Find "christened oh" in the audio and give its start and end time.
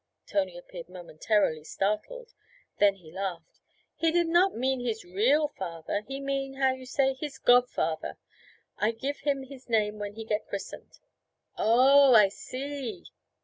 10.47-12.15